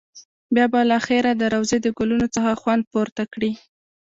[0.53, 3.51] بیا به له خیره د روضې د ګلونو څخه خوند پورته کړې.